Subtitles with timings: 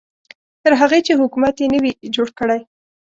[0.63, 2.59] تر هغې چې حکومت یې نه وي جوړ کړی.